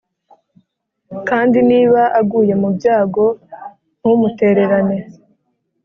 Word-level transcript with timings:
kandi 1.29 1.57
niba 1.69 2.01
aguye 2.19 2.53
mu 2.61 2.69
byago 2.77 3.25
ntumutererane. 3.99 4.97